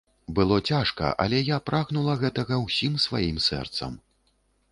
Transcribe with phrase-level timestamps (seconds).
[0.37, 3.93] Было цяжка, але я прагнула гэтага ўсім сваім сэрцам.